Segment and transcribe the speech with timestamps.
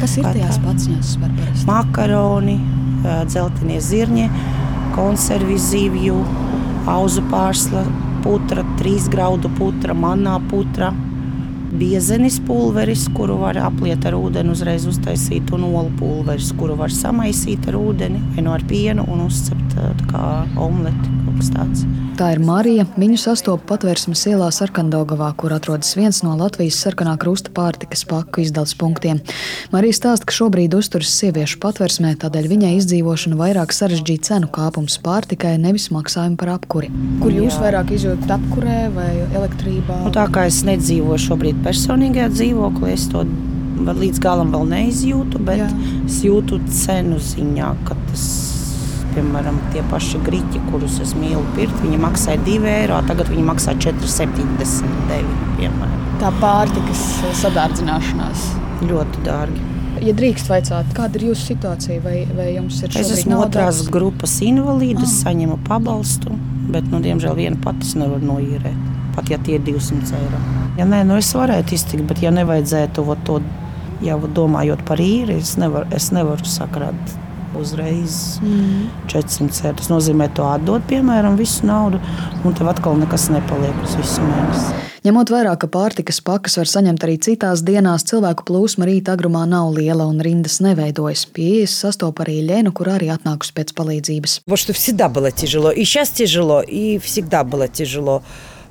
[0.00, 1.14] Kas ir tajās paciņās?
[1.68, 2.58] Makaroni,
[3.28, 4.28] dzeltenie zirņi,
[4.94, 6.20] konservi zivju,
[6.90, 7.84] auzu pārsla,
[8.24, 10.92] putra, trīs graudu putra, manā putra
[11.74, 17.66] biezenis pulveris, kuru var apliet ar ūdeni, uzreiz uztaisīt, un olu pulveris, kuru var samaisīt
[17.70, 19.74] ar ūdeni vai no nu ar pienu un uzcept
[20.10, 20.28] kā
[20.60, 21.23] omleti.
[22.14, 22.84] Tā ir Marija.
[22.94, 28.76] Viņu sastopas patvērsmes ielā Sarkandogavā, kur atrodas viens no Latvijas sarkanā krusta pārtikas paku izdales
[28.78, 29.18] punktiem.
[29.74, 35.56] Marija stāsta, ka šobrīd uzturas sieviešu patvērsmē, tādēļ viņai izdzīvošana vairāk sarežģīja cenu kāpums pārtikai,
[35.58, 36.92] nevis maksājumu par apkuri.
[37.22, 37.64] Kur jūs Jā.
[37.66, 40.00] vairāk izjūtat apkurē vai elektrībā?
[40.06, 43.26] Nu, tā kā es nedzīvoju šobrīd personīgajā dzīvoklī, es to
[43.74, 45.70] līdz galam vēl neizjūtu, bet Jā.
[46.06, 48.28] es jūtu cenu ziņā, ka tas
[48.60, 48.63] ir
[49.14, 53.70] piemēram, tie paši grīķi, kurus es mīlu pirkt, viņi maksāja 2 eiro, tagad viņi maksā
[53.80, 55.92] 4,79.
[56.20, 57.02] Tā pārtikas
[57.42, 58.40] sadārdzināšanās
[58.84, 59.60] ļoti dārgi.
[60.04, 61.98] Ja drīkst vaicāt, kāda ir jūsu situācija?
[62.04, 65.16] Vai, vai jums ir es esmu otrās grupas invalīds, ah.
[65.22, 66.30] saņemu pabalstu,
[66.74, 68.80] bet, nu, diemžēl, viena pati nevar noīrēt.
[69.14, 70.38] Pat ja tie ir 200 eiro.
[70.74, 73.38] Ja nē, nu es varētu iztikt, bet ja nevajadzētu to
[74.04, 77.14] jau domājot par īri, es nevaru, es nevaru sakrāt
[77.59, 78.89] uzreiz mm.
[79.09, 79.77] 400 eiro.
[79.79, 82.01] Tas nozīmē, ka tu atdod, piemēram, visu naudu,
[82.45, 84.85] un tev atkal nekas nepaliek uz visu mēnesi.
[84.99, 89.71] Ņemot vērā, ka pārtikas pakas var saņemt arī citās dienās, cilvēku plūsma rīta agrumā nav
[89.77, 91.23] liela un rindas neveidojas.
[91.31, 94.41] Pie ielas sastopa arī Lēnu, kur arī atnākusi pēc palīdzības.
[94.45, 98.23] Вот что всегда было тяжело, и сейчас тяжело, и всегда было тяжело.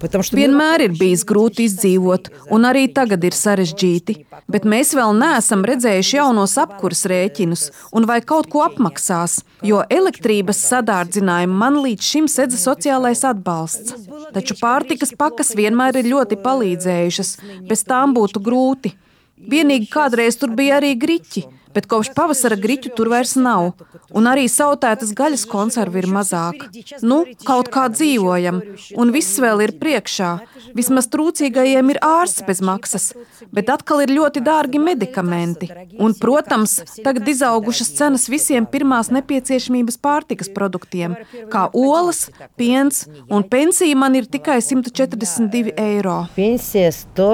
[0.00, 4.16] Vienmēr ir bijis grūti izdzīvot, un arī tagad ir sarežģīti,
[4.50, 10.62] bet mēs vēl neesam redzējuši jaunos apkurs rēķinus un vai kaut ko apmaksās, jo elektrības
[10.70, 13.94] sadārdzinājumu man līdz šim sedza sociālais atbalsts.
[14.32, 17.36] Taču pārtikas pakas vienmēr ir ļoti palīdzējušas,
[17.68, 18.94] bez tām būtu grūti.
[19.50, 23.72] Vienīgi kādreiz tur bija arī griķi, bet kopš pavasara griķu tur vairs nav,
[24.16, 26.66] un arī sautētas gaļas konservi ir mazāk.
[27.02, 28.60] Nu, kaut kā dzīvojam,
[29.00, 30.30] un viss vēl ir priekšā.
[30.76, 33.10] Vismaz trūcīgajiem ir ārsts bez maksas,
[33.54, 35.70] bet atkal ir ļoti dārgi medikamenti.
[35.98, 41.16] Un, protams, tagad izaugušas cenas visiem pirmās nepieciešamības pārtikas produktiem,
[41.52, 42.28] kā olas,
[42.60, 46.22] piens, un pensija man ir tikai 142 eiro.
[46.36, 47.30] Pensijas to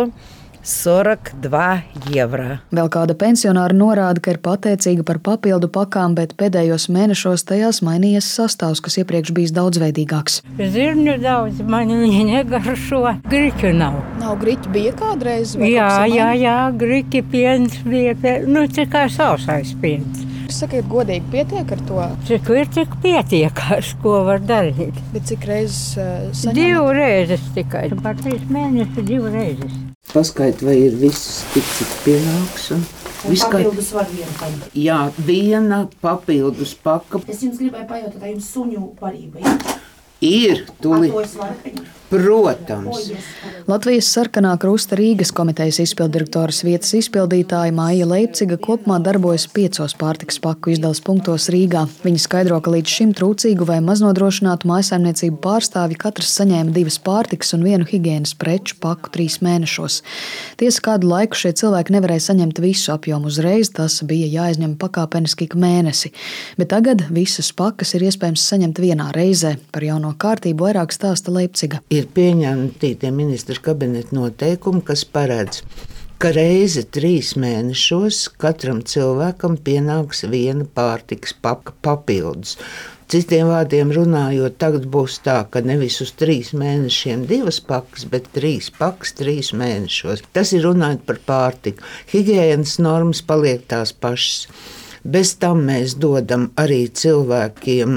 [0.67, 2.57] 42 eiro.
[2.75, 8.27] Vēl kāda pensionāra norāda, ka ir pateicīga par papildu pakām, bet pēdējos mēnešos tajās mainījies
[8.35, 10.41] sastāvs, kas iepriekš bijis daudzveidīgāks.
[10.59, 13.03] Zirņu daudz, man viņa negaršo.
[13.31, 14.01] Griķu nav.
[14.19, 15.55] Nav griķi, bija kādreiz?
[15.55, 18.17] Jā, jā, jā, griķi piens bija,
[18.51, 20.27] nu, tikai sausais piens.
[20.51, 22.05] Sakiet, godīgi pietiek ar to?
[22.29, 23.67] Cik ir, cik pietiek,
[24.03, 24.99] ko var darīt.
[25.15, 26.95] Bet cik reizes uh, saņemat?
[27.27, 27.91] Divas tikai.
[28.03, 29.86] Par trīs mēnešus divas reizes
[30.17, 32.71] paskaidrot, vai ir viss tik, cik pienāks.
[32.77, 32.87] Un...
[33.27, 34.07] Viss papildus var
[34.39, 34.69] paņemt.
[34.79, 37.21] Jā, viena papildus paka.
[37.29, 39.81] Es jums gribēju pajautāt, vai jums suņu parība ir?
[40.27, 41.13] Ir, tūlīt.
[42.11, 43.09] Protams.
[43.67, 50.71] Latvijas sarkanā krusta Rīgas komitejas izpildirektoras vietas izpildītāja Māja Leipciga kopumā darbojas piecos pārtiks paku
[50.71, 51.83] izdales punktos Rīgā.
[52.05, 57.67] Viņa skaidro, ka līdz šim trūcīgu vai maznodrošinātu mājsaimniecību pārstāvi katrs saņēma divas pārtikas un
[57.67, 59.99] vienu higiēnas preču paku trīs mēnešos.
[60.63, 65.59] Tiesa kādu laiku šie cilvēki nevarēja saņemt visu apjomu uzreiz, tas bija jāizņem pakāpeniski ik
[65.59, 66.15] mēnesi.
[66.55, 69.57] Bet tagad visas pakas ir iespējams saņemt vienā reizē.
[69.75, 75.63] Par jauno kārtību vairāk stāsta Leipciga ir pieņemti tie ministra kabineta noteikumi, kas paredz,
[76.23, 82.57] ka reizi trīs mēnešos katram cilvēkam pienāks viena pārtiks paka papildus.
[83.07, 88.73] Citiem vārdiem runājot, tagad būs tā, ka nevis uz trīs mēnešiem divas pakas, bet trīs
[88.75, 90.25] pakas trīs mēnešos.
[90.35, 91.87] Tas ir runājot par pārtiku.
[92.11, 94.49] Higienas normas paliek tās pašas.
[95.07, 97.91] Bez tam mēs dodam arī cilvēkiem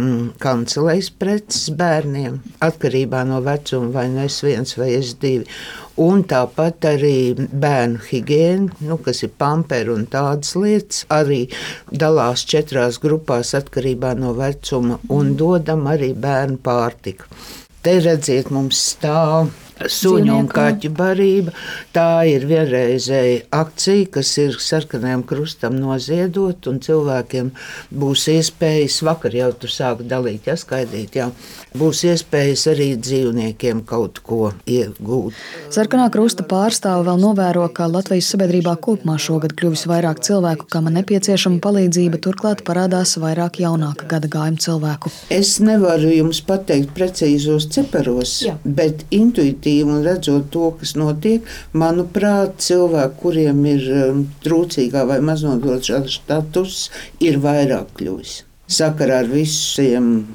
[0.43, 5.47] kancelēs preces bērniem, atkarībā no vecuma, vai nu es viens vai es divi.
[6.05, 11.47] Un tāpat arī bērnu higiēna, nu, kas ir pamperi un tādas lietas, arī
[11.89, 17.25] dalās četrās grupās atkarībā no vecuma un dodam arī bērnu pārtiku.
[17.81, 19.49] Te redziet, mums stāv
[19.87, 21.53] suņu un kaķu barība.
[21.95, 27.51] Tā ir vienreizēja akcija, kas ir sarkanajam krustam noziedot, un cilvēkiem
[27.95, 31.29] būs iespējas, vakar jau tur sāka dalīt, jāskaidīt, jā,
[31.79, 35.37] būs iespējas arī dzīvniekiem kaut ko iegūt.
[35.73, 41.61] Sarkanā krusta pārstāve vēl novēro, ka Latvijas sabiedrībā kopumā šogad kļuvis vairāk cilvēku, kam nepieciešama
[41.63, 45.13] palīdzība, turklāt parādās vairāk jaunāka gada gājuma cilvēku.
[45.33, 48.57] Es nevaru jums pateikt precīzos ciparos, jā.
[48.65, 55.19] bet intuitīvi objektīvi un redzot to, kas notiek, manuprāt, cilvēki, kuriem ir um, trūcīgā vai
[55.21, 56.89] maznodrošā status,
[57.19, 58.43] ir vairāk kļuvis.
[58.69, 60.27] Sakarā ar visiem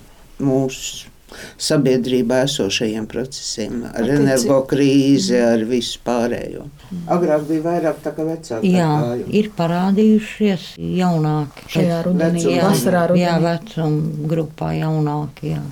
[0.42, 1.10] mūsu
[1.58, 6.68] sabiedrībā esošajiem procesiem, ar energokrīzi, ar visu pārējo.
[7.10, 8.70] Agrāk bija vairāk tā kā vecāki.
[8.70, 11.66] Jā, ir parādījušies jaunāki.
[11.74, 13.24] Šajā rudenī, jā, vasarā rudenī.
[13.24, 15.64] Jā, vecuma grupā jaunāki, jā.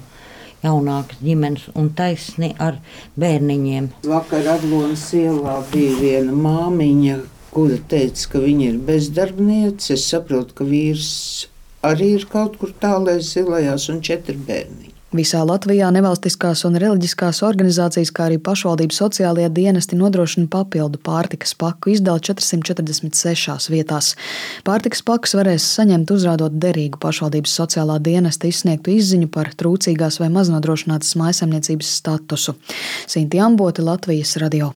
[0.63, 2.79] Jaunākas ģimenes un taisni ar
[3.19, 3.89] bērniņiem.
[4.07, 7.19] Vakar Aglonas ielā bija viena māmiņa,
[7.53, 9.97] kura teica, ka viņa ir bezdarbniece.
[9.97, 11.11] Es saprotu, ka vīrs
[11.83, 14.92] arī ir kaut kur tālēs zilajās un četri bērni.
[15.13, 21.91] Visā Latvijā nevalstiskās un reliģiskās organizācijas, kā arī pašvaldības sociālajie dienesti nodrošina papildu pārtikas paku
[21.93, 24.15] izdali 446 vietās.
[24.65, 31.13] Pārtikas pakus varēs saņemt uzrādot derīgu pašvaldības sociālā dienesta izsniegtu izziņu par trūcīgās vai maznodrošinātas
[31.21, 32.57] mājasemniecības statusu.
[33.05, 34.71] Sinti Amboti, Latvijas radio.